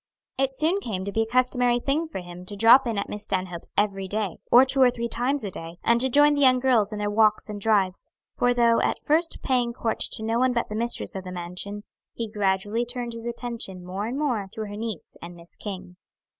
[0.39, 3.23] It soon came to be a customary thing for him to drop in at Miss
[3.25, 6.57] Stanhope's every day, or two or three times a day, and to join the young
[6.59, 10.53] girls in their walks and drives, for, though at first paying court to no one
[10.53, 11.83] but the mistress of the mansion,
[12.15, 15.97] he gradually turned his attention more and more to her niece and Miss King.